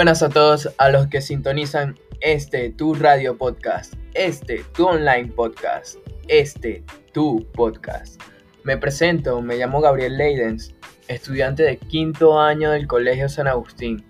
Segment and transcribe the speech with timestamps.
[0.00, 5.96] Buenas a todos a los que sintonizan este tu radio podcast, este tu online podcast,
[6.26, 6.82] este
[7.12, 8.18] tu podcast.
[8.64, 10.74] Me presento, me llamo Gabriel Leidens,
[11.08, 14.02] estudiante de quinto año del Colegio San Agustín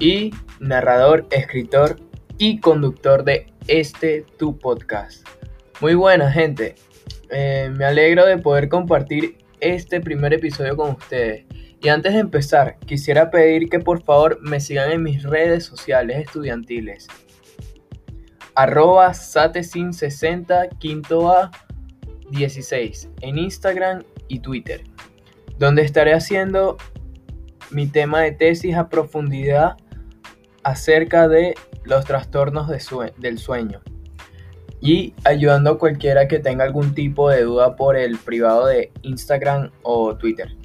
[0.00, 2.00] y narrador, escritor
[2.36, 5.24] y conductor de este tu podcast.
[5.80, 6.74] Muy buena gente,
[7.30, 11.44] eh, me alegro de poder compartir este primer episodio con ustedes.
[11.82, 16.18] Y antes de empezar, quisiera pedir que por favor me sigan en mis redes sociales
[16.18, 17.08] estudiantiles.
[18.54, 21.50] Arroba satesin60 quinto A
[22.30, 24.84] 16 en Instagram y Twitter,
[25.58, 26.76] donde estaré haciendo
[27.70, 29.76] mi tema de tesis a profundidad
[30.62, 33.80] acerca de los trastornos del sueño
[34.80, 39.70] y ayudando a cualquiera que tenga algún tipo de duda por el privado de Instagram
[39.82, 40.61] o Twitter.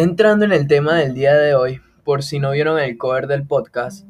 [0.00, 3.44] Entrando en el tema del día de hoy, por si no vieron el cover del
[3.44, 4.06] podcast,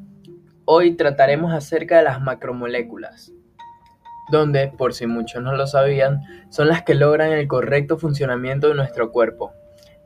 [0.65, 3.33] hoy trataremos acerca de las macromoléculas,
[4.31, 8.75] donde, por si muchos no lo sabían, son las que logran el correcto funcionamiento de
[8.75, 9.51] nuestro cuerpo.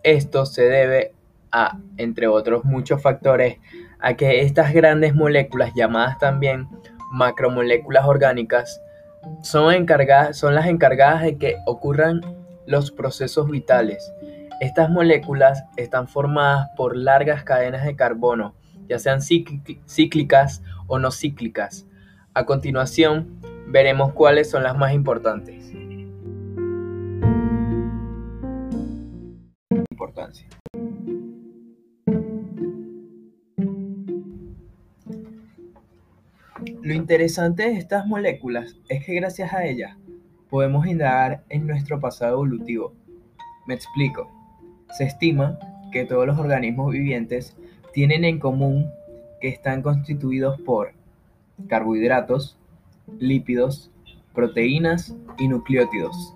[0.03, 1.15] Esto se debe
[1.51, 3.57] a, entre otros muchos factores,
[3.99, 6.69] a que estas grandes moléculas, llamadas también
[7.11, 8.81] macromoléculas orgánicas,
[9.41, 12.21] son, encargadas, son las encargadas de que ocurran
[12.67, 14.13] los procesos vitales
[14.64, 18.56] estas moléculas están formadas por largas cadenas de carbono,
[18.88, 21.86] ya sean cíclicas o no cíclicas.
[22.33, 25.69] A continuación, veremos cuáles son las más importantes.
[29.91, 30.47] Importancia.
[36.81, 39.97] Lo interesante de estas moléculas es que gracias a ellas
[40.50, 42.94] podemos indagar en nuestro pasado evolutivo.
[43.68, 44.42] Me explico.
[44.97, 45.57] Se estima
[45.91, 47.55] que todos los organismos vivientes
[47.93, 48.89] tienen en común
[49.41, 50.93] que están constituidos por
[51.67, 52.57] carbohidratos,
[53.19, 53.91] lípidos,
[54.33, 56.35] proteínas y nucleótidos.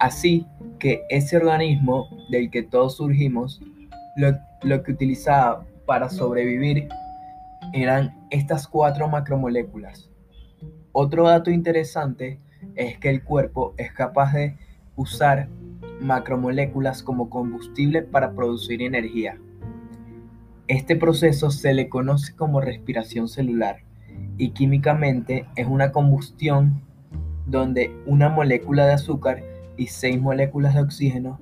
[0.00, 0.46] Así
[0.78, 3.60] que ese organismo del que todos surgimos,
[4.16, 6.88] lo, que utilizaba para sobrevivir
[7.72, 10.10] eran estas cuatro macromoléculas.
[10.92, 12.38] Otro dato interesante
[12.74, 14.56] es que el cuerpo es capaz de
[14.96, 15.48] usar
[16.00, 19.38] macromoléculas como combustible para producir energía.
[20.68, 23.82] Este proceso se le conoce como respiración celular
[24.36, 26.82] y químicamente es una combustión
[27.46, 29.42] donde una molécula de azúcar
[29.76, 31.40] y seis moléculas de oxígeno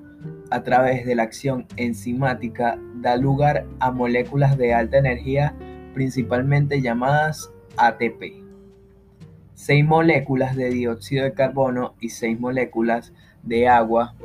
[0.51, 5.55] a través de la acción enzimática da lugar a moléculas de alta energía
[5.93, 8.43] principalmente llamadas ATP.
[9.53, 14.15] Seis moléculas de dióxido de carbono y seis moléculas de agua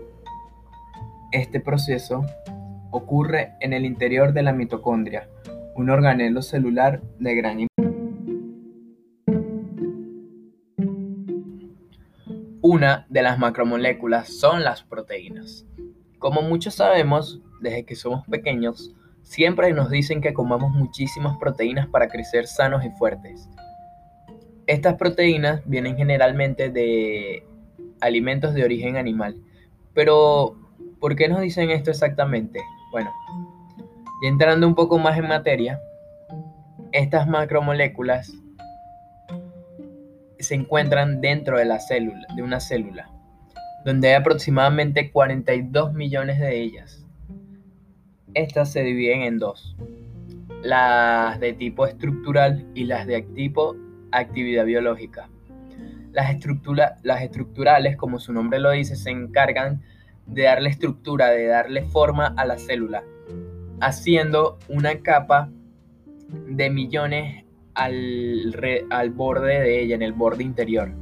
[1.32, 2.24] este proceso
[2.90, 5.28] ocurre en el interior de la mitocondria,
[5.74, 7.66] un organelo celular de gran
[12.62, 15.66] Una de las macromoléculas son las proteínas.
[16.18, 22.08] Como muchos sabemos, desde que somos pequeños, siempre nos dicen que comamos muchísimas proteínas para
[22.08, 23.48] crecer sanos y fuertes.
[24.66, 27.46] Estas proteínas vienen generalmente de
[28.00, 29.36] alimentos de origen animal,
[29.94, 30.59] pero
[30.98, 32.60] ¿Por qué nos dicen esto exactamente?
[32.92, 33.10] Bueno,
[34.22, 35.80] y entrando un poco más en materia,
[36.92, 38.32] estas macromoléculas
[40.38, 43.10] se encuentran dentro de la célula, de una célula,
[43.84, 47.06] donde hay aproximadamente 42 millones de ellas.
[48.34, 49.76] Estas se dividen en dos,
[50.62, 53.76] las de tipo estructural y las de tipo
[54.12, 55.28] actividad biológica.
[56.12, 56.36] Las,
[57.02, 59.82] las estructurales, como su nombre lo dice, se encargan
[60.30, 63.04] de darle estructura, de darle forma a la célula,
[63.80, 65.50] haciendo una capa
[66.28, 67.44] de millones
[67.74, 70.92] al, al borde de ella, en el borde interior,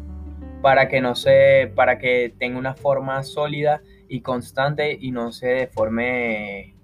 [0.62, 5.48] para que no se, para que tenga una forma sólida y constante y no se
[5.48, 6.74] deforme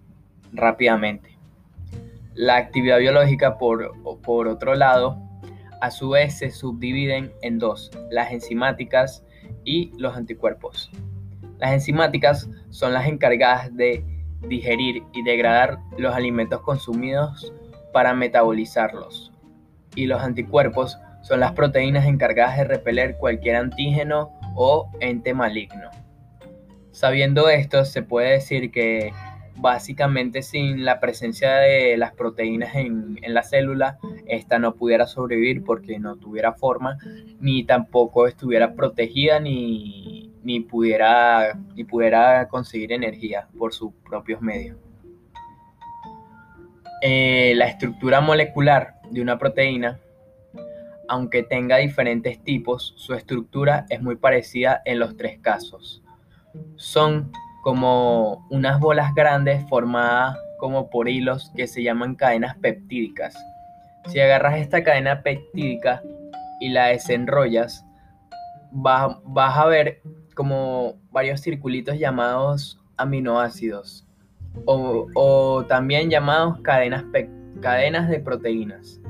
[0.53, 1.39] rápidamente.
[2.35, 3.93] La actividad biológica, por,
[4.23, 5.19] por otro lado,
[5.81, 9.25] a su vez se subdividen en dos, las enzimáticas
[9.65, 10.91] y los anticuerpos.
[11.59, 14.05] Las enzimáticas son las encargadas de
[14.49, 17.53] digerir y degradar los alimentos consumidos
[17.93, 19.33] para metabolizarlos.
[19.95, 25.91] Y los anticuerpos son las proteínas encargadas de repeler cualquier antígeno o ente maligno.
[26.91, 29.13] Sabiendo esto, se puede decir que
[29.57, 35.99] básicamente sin la presencia de las proteínas en, la célula, esta no pudiera sobrevivir porque
[35.99, 36.99] no tuviera forma
[37.41, 40.04] ni tampoco estuviera protegida ni,
[40.45, 44.77] ni, pudiera, ni pudiera conseguir energía por sus propios medios.
[47.03, 50.01] Eh, la estructura molecular de una proteína,
[51.09, 56.03] aunque tenga diferentes tipos, su estructura es muy parecida en los tres casos.
[56.77, 57.33] Son
[57.63, 63.35] como unas bolas grandes formadas como por hilos que se llaman cadenas peptídicas.
[64.07, 66.03] Si agarras esta cadena peptídica
[66.61, 67.85] y la desenrollas,
[68.71, 69.19] vas,
[69.59, 70.01] a ver
[70.35, 74.07] como varios circulitos llamados aminoácidos
[74.67, 77.05] o, también llamados cadenas,
[77.61, 79.01] cadenas de proteínas.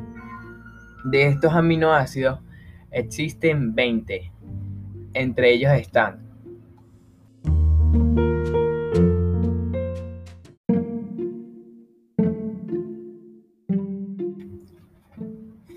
[1.05, 2.41] De estos aminoácidos
[2.91, 4.32] existen 20.
[5.12, 6.25] Entre ellos están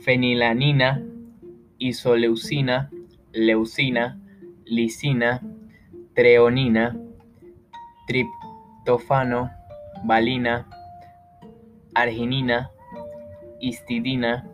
[0.08, 1.04] fenilanina,
[1.80, 2.90] isoleucina,
[3.34, 4.18] leucina,
[4.70, 5.42] lisina,
[6.14, 6.96] treonina,
[8.08, 9.50] triptofano,
[10.06, 10.68] valina,
[11.96, 12.70] arginina,
[13.60, 14.48] histidina,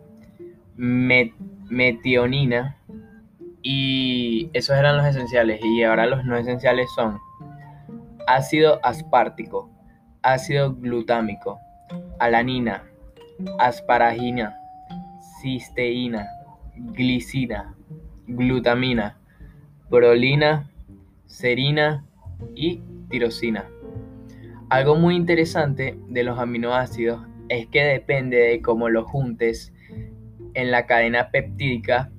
[0.76, 2.76] metionina
[3.62, 7.18] y esos eran los esenciales y ahora los no esenciales son
[8.26, 9.70] ácido aspartico,
[10.22, 11.58] ácido glutámico,
[12.18, 12.84] alanina,
[13.58, 14.56] asparagina,
[15.40, 16.28] cisteína,
[16.76, 17.74] glicina,
[18.26, 19.16] glutamina,
[19.88, 20.70] prolina,
[21.26, 22.04] serina
[22.54, 23.66] y tirosina.
[24.70, 29.72] Algo muy interesante de los aminoácidos es que depende de cómo los juntes
[30.54, 32.10] en la cadena peptídica,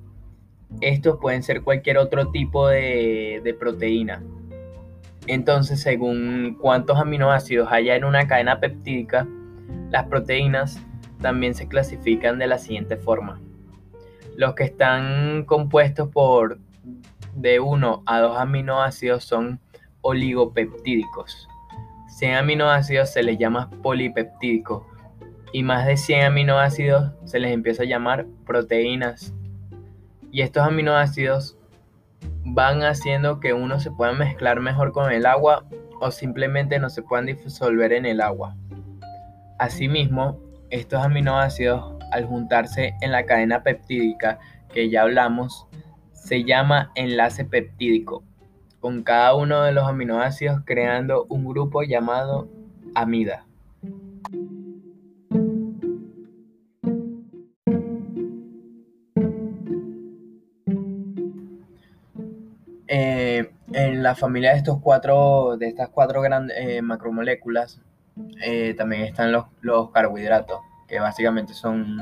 [0.80, 4.22] estos pueden ser cualquier otro tipo de, proteína.
[5.26, 9.26] Entonces, según cuántos aminoácidos haya en una cadena peptídica,
[9.90, 10.80] las proteínas
[11.20, 13.40] también se clasifican de la siguiente forma.
[14.36, 16.58] Los que están compuestos por
[17.36, 19.60] de 1 a 2 aminoácidos son
[20.00, 21.48] oligopeptídicos.
[22.08, 24.84] 100 aminoácidos se les llama polipeptídicos
[25.52, 29.34] y más de 100 aminoácidos se les empieza a llamar proteínas.
[30.32, 31.58] Y estos aminoácidos
[32.44, 35.64] van haciendo que uno se pueda mezclar mejor con el agua
[36.00, 38.56] o simplemente no se puedan disolver en el agua.
[39.58, 40.38] Asimismo,
[40.70, 44.38] estos aminoácidos, al juntarse en la cadena peptídica
[44.72, 45.66] que ya hablamos,
[46.26, 48.24] se llama enlace peptídico,
[48.80, 52.48] con cada uno de los aminoácidos creando un grupo llamado
[52.96, 53.46] amida.
[62.88, 67.80] Eh, en la familia de estos cuatro, de estas cuatro grandes eh, macromoléculas,
[68.44, 70.58] eh, también están los, los, carbohidratos,
[70.88, 71.98] que básicamente son,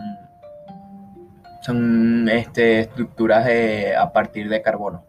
[1.64, 3.48] son este, estructuras
[3.96, 5.02] a partir de carbono.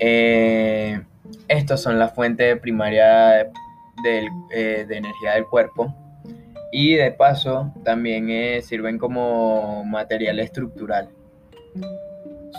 [0.00, 1.00] Eh,
[1.46, 3.46] estos son la fuente primaria eh,
[4.88, 5.94] de, energía del cuerpo
[6.72, 11.08] y de paso también sirven como material estructural.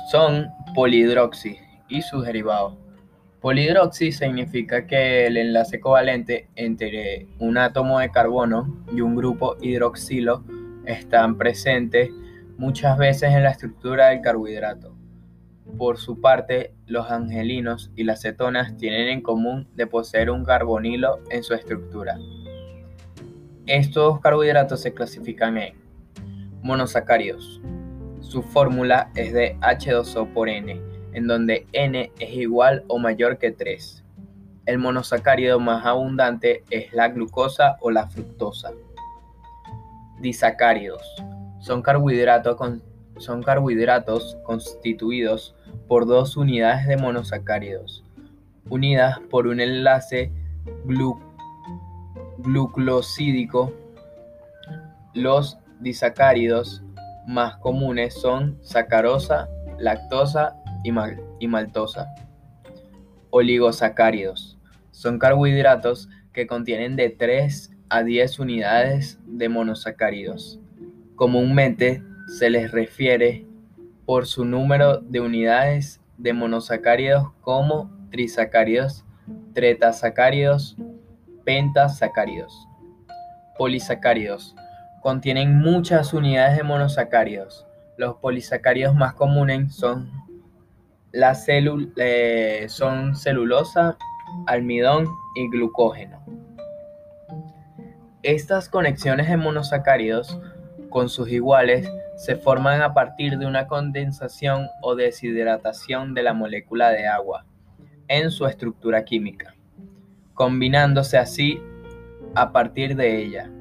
[0.10, 1.58] Son polihidroxi
[1.90, 2.78] y sus derivados.
[3.42, 10.44] Polihidroxi significa que el enlace covalente entre un átomo de carbono y un grupo hidroxilo
[10.88, 12.10] están presentes
[12.58, 14.96] muchas veces en la estructura del carbohidrato.
[15.78, 21.20] Por su parte, los angelinos y las cetonas tienen en común de poseer un carbonilo
[21.30, 22.18] en su estructura.
[23.66, 25.74] Estos carbohidratos se clasifican en
[26.62, 27.62] monosacáridos.
[28.22, 33.52] Su fórmula es de H2O por N en donde n es igual o mayor que
[33.52, 34.04] 3.
[34.66, 38.74] El monosacárido más abundante es la glucosa o la fructosa.
[40.20, 41.02] Disacáridos
[41.60, 42.58] son carbohidratos,
[43.18, 45.56] son carbohidratos constituidos
[45.88, 48.04] por dos unidades de monosacáridos,
[48.70, 50.32] unidas por un enlace
[52.38, 53.74] glucosídico.
[55.14, 56.84] Los disacáridos
[57.28, 62.08] más comunes son sacarosa, lactosa y, maltosa.
[63.32, 64.60] Oligosacáridos.
[64.92, 70.60] Son carbohidratos que contienen de 3 a 10 unidades de monosacáridos.
[71.16, 73.46] Comúnmente se les refiere
[74.06, 79.06] por su número de unidades de monosacáridos como trisacáridos,
[79.54, 80.78] tretasacáridos,
[81.44, 82.68] pentasacáridos.
[83.58, 84.56] Polisacáridos.
[85.02, 87.66] Contienen muchas unidades de monosacáridos.
[87.98, 90.12] Los polisacáridos más comunes son
[91.34, 93.98] células eh, son celulosa,
[94.48, 96.20] almidón y glucógeno.
[98.26, 100.42] Estas conexiones de monosacáridos
[100.90, 106.90] con sus iguales se forman a partir de una condensación o deshidratación de la molécula
[106.90, 107.46] de agua
[108.08, 109.54] en su estructura química,
[110.34, 111.62] combinándose así
[112.34, 113.52] a partir de ella.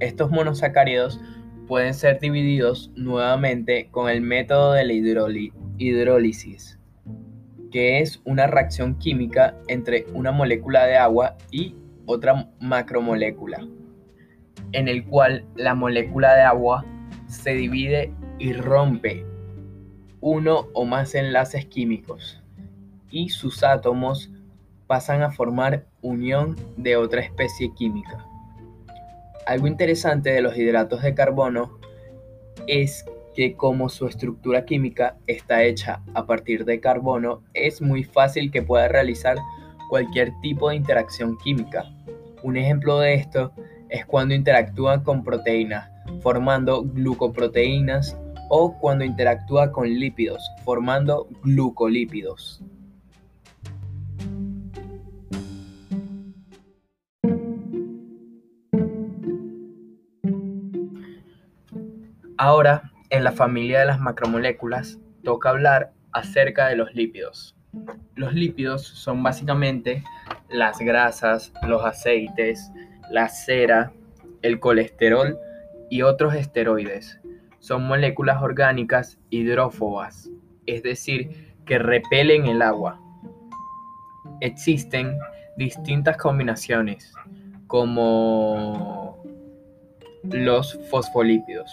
[0.00, 1.18] Estos monosacáridos
[1.66, 4.92] pueden ser divididos nuevamente con el método de la
[5.78, 6.78] hidrólisis,
[7.72, 13.66] que es una reacción química entre una molécula de agua y otra macromolécula,
[14.74, 16.84] en el cual la molécula de agua
[17.28, 19.24] se divide y rompe
[20.20, 22.42] uno o más enlaces químicos
[23.10, 24.30] y sus átomos
[24.86, 28.26] pasan a formar unión de otra especie química.
[29.46, 31.78] Algo interesante de los hidratos de carbono
[32.66, 33.04] es
[33.34, 38.62] que como su estructura química está hecha a partir de carbono, es muy fácil que
[38.62, 39.36] pueda realizar
[39.88, 41.84] cualquier tipo de interacción química.
[42.42, 43.52] Un ejemplo de esto
[43.94, 45.88] es cuando interactúa con proteínas,
[46.20, 48.18] formando glucoproteínas,
[48.50, 52.60] o cuando interactúa con lípidos, formando glucolípidos.
[62.36, 67.54] Ahora, en la familia de las macromoléculas, toca hablar acerca de los lípidos.
[68.16, 70.02] Los lípidos son básicamente
[70.48, 72.72] las grasas, los aceites,
[73.10, 73.92] la cera,
[74.42, 75.38] el colesterol
[75.90, 77.20] y otros esteroides.
[77.58, 80.30] Son moléculas orgánicas hidrófobas,
[80.66, 83.00] es decir, que repelen el agua.
[84.40, 85.16] Existen
[85.56, 87.12] distintas combinaciones,
[87.66, 89.22] como
[90.24, 91.72] los fosfolípidos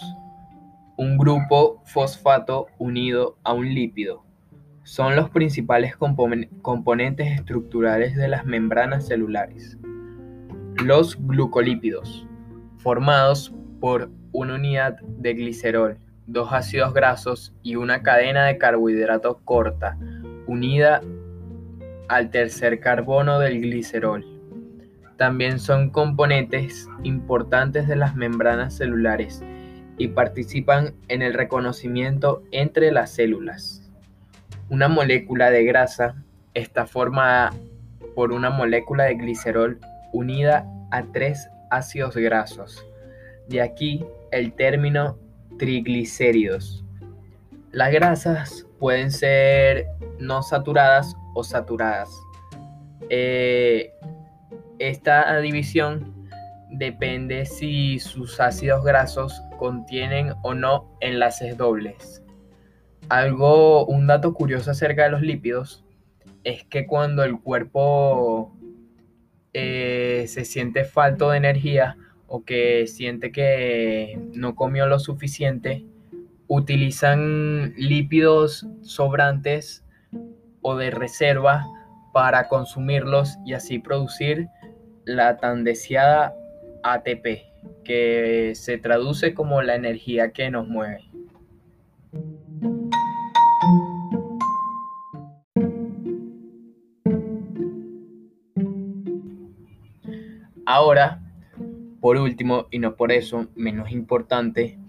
[1.01, 4.23] un grupo fosfato unido a un lípido.
[4.83, 9.79] Son los principales componentes estructurales de las membranas celulares.
[10.77, 12.25] Los glucolípidos,
[12.77, 19.97] formados por una unidad de glicerol, dos ácidos grasos y una cadena de carbohidratos corta,
[20.47, 21.01] unida
[22.07, 24.25] al tercer carbono del glicerol.
[25.17, 29.43] También son componentes importantes de las membranas celulares
[29.97, 33.87] y participan en el reconocimiento entre las células.
[34.69, 36.15] Una molécula de grasa
[36.53, 37.53] está formada
[38.15, 39.79] por una molécula de glicerol
[40.13, 42.85] unida a tres ácidos grasos.
[43.47, 45.17] De aquí el término
[45.57, 46.83] triglicéridos.
[47.71, 49.87] Las grasas pueden ser
[50.19, 52.09] no saturadas o saturadas.
[53.09, 53.91] Eh,
[54.79, 56.27] esta división
[56.71, 62.23] depende si sus ácidos grasos contienen o no enlaces dobles.
[63.09, 65.85] Algo, un dato curioso acerca de los lípidos
[66.43, 68.55] es que cuando el cuerpo
[69.53, 75.85] eh, se siente falto de energía o que siente que no comió lo suficiente,
[76.47, 79.83] utilizan lípidos sobrantes
[80.61, 81.65] o de reserva
[82.13, 84.47] para consumirlos y así producir
[85.05, 86.33] la tan deseada
[86.83, 87.43] ATP,
[87.83, 91.03] que se traduce como la energía que nos mueve.
[100.81, 101.21] Ahora,
[101.99, 104.79] por último, y no por eso menos importante,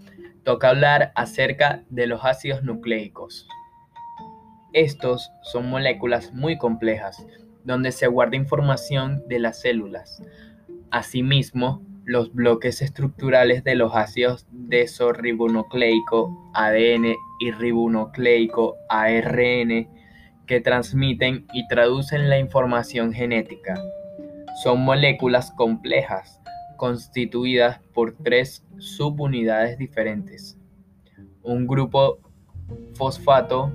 [0.43, 3.47] toca hablar acerca de los ácidos nucleicos.
[4.73, 7.23] Estos son moléculas muy complejas,
[7.63, 10.19] donde se guarda información de las células,
[10.89, 19.87] Asimismo, los bloques estructurales de los ácidos desorribonucleico ADN y ribonucleico ARN
[20.47, 23.75] que transmiten y traducen la información genética.
[24.61, 26.39] Son moléculas complejas
[26.77, 30.57] constituidas por tres subunidades diferentes.
[31.41, 32.19] Un grupo
[32.93, 33.71] fosfato,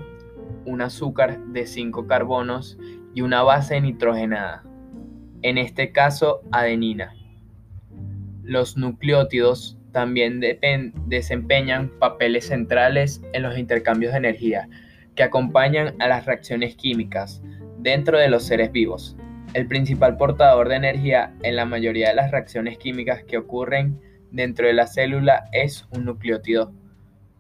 [0.65, 2.79] un azúcar de cinco carbonos
[3.15, 4.63] y una base nitrogenada
[5.43, 7.15] en este caso adenina.
[8.43, 10.41] Los nucleótidos también
[11.07, 14.69] desempeñan papeles centrales en los intercambios de energía
[15.15, 17.43] que acompañan a las reacciones químicas
[17.79, 19.17] dentro de los seres vivos.
[19.55, 24.01] El principal portador de energía en la mayoría de las reacciones químicas que ocurren
[24.31, 26.73] dentro de la célula es un nucleótido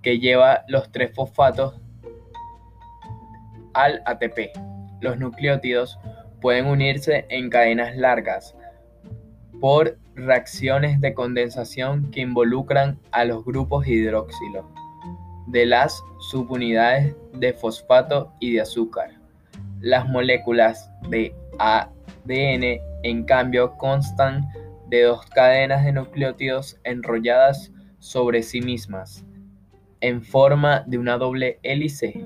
[0.02, 1.80] que lleva los tres fosfatos
[3.74, 4.50] al ATP.
[5.00, 5.98] Los nucleótidos
[6.40, 8.54] pueden unirse en cadenas largas
[9.60, 14.68] por reacciones de condensación que involucran a los grupos hidroxilo
[15.48, 19.10] de las subunidades de fosfato y de azúcar.
[19.80, 21.34] Las moléculas de
[22.28, 24.46] ADN, en cambio, constan
[24.88, 29.24] de dos cadenas de nucleótidos enrolladas sobre sí mismas.
[30.00, 32.24] en forma de una doble hélice.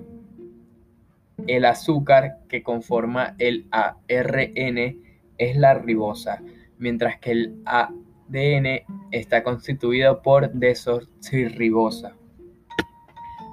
[1.47, 4.99] El azúcar que conforma el ARN
[5.38, 6.42] es la ribosa,
[6.76, 12.14] mientras que el ADN está constituido por desoxirribosa.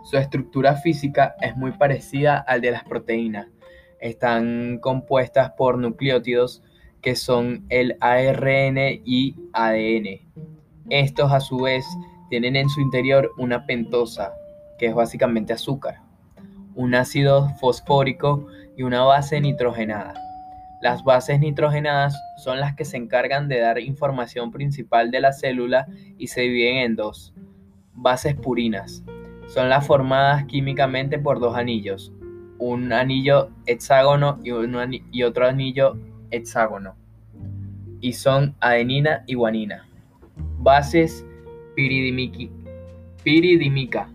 [0.03, 3.47] Su estructura física es muy parecida al de las proteínas.
[3.99, 6.63] Están compuestas por nucleótidos
[7.01, 10.21] que son el ARN y ADN.
[10.89, 11.85] Estos a su vez
[12.29, 14.33] tienen en su interior una pentosa,
[14.77, 16.01] que es básicamente azúcar,
[16.75, 20.13] un ácido fosfórico y una base nitrogenada.
[20.81, 25.87] Las bases nitrogenadas son las que se encargan de dar información principal de la célula
[26.17, 27.33] y se dividen en dos.
[27.93, 29.03] Bases purinas.
[29.47, 32.13] Son las formadas químicamente por dos anillos,
[32.59, 35.97] un anillo hexágono y, otro anillo
[36.29, 36.95] hexágono.
[38.01, 39.87] Y son adenina y guanina.
[40.59, 41.25] Bases
[43.23, 44.09] piridímica.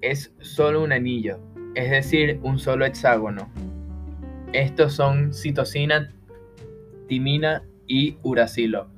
[0.00, 1.38] Es solo un anillo,
[1.74, 3.48] es decir, un solo hexágono.
[4.52, 6.12] Estos son citosina,
[7.06, 8.88] timina y uracilo.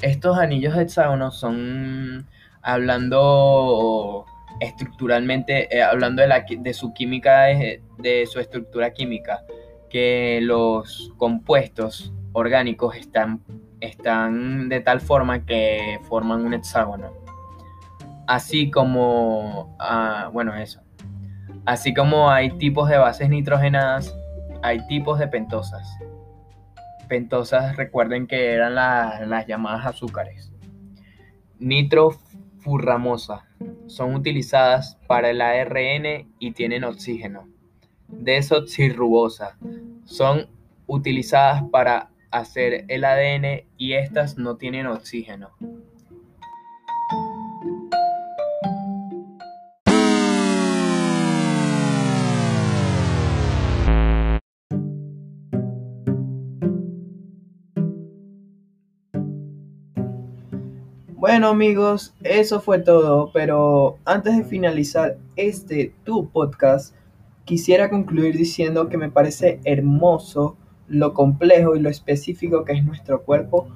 [0.00, 2.26] Estos anillos hexágonos son,
[2.60, 4.26] hablando
[4.60, 9.44] estructuralmente, eh, hablando de, su química, de, de su estructura química,
[9.90, 13.42] que los compuestos orgánicos están,
[13.80, 17.12] están de tal forma que forman un hexágono.
[18.26, 20.80] Así como, ah, bueno, eso.
[21.64, 24.16] Así como hay tipos de bases nitrogenadas,
[24.62, 25.86] hay tipos de pentosas.
[27.08, 30.52] Pentosas, recuerden que eran las llamadas azúcares.
[31.58, 33.46] Nitrofurramosa.
[33.92, 37.46] Son utilizadas para el ARN y tienen oxígeno.
[38.08, 39.58] Desoxirribosa.
[40.06, 40.48] Son
[40.86, 45.50] utilizadas para hacer el ADN y estas no tienen oxígeno.
[61.22, 66.96] Bueno amigos, eso fue todo, pero antes de finalizar este tu podcast,
[67.44, 70.56] quisiera concluir diciendo que me parece hermoso
[70.88, 73.68] lo complejo y lo específico que es nuestro cuerpo.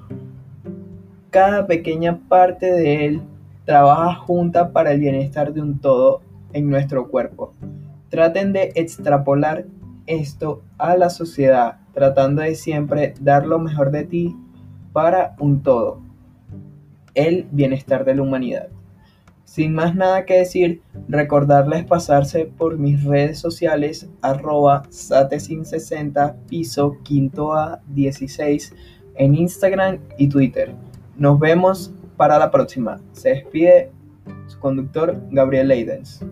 [1.29, 3.21] Cada pequeña parte de él
[3.63, 6.19] trabaja junta para el bienestar de un todo
[6.51, 7.53] en nuestro cuerpo.
[8.09, 9.67] Traten de extrapolar
[10.05, 14.35] esto a la sociedad, tratando de siempre dar lo mejor de ti
[14.91, 16.06] para un todo
[17.17, 18.69] el bienestar de la humanidad.
[19.43, 27.53] Sin más nada que decir, recordarles pasarse por mis redes sociales arroba satesin60 piso quinto
[27.53, 28.75] a 16
[29.15, 30.75] en Instagram y Twitter.
[31.17, 33.01] Nos vemos para la próxima.
[33.13, 33.91] Se despide
[34.47, 36.23] su conductor Gabriel Leidens.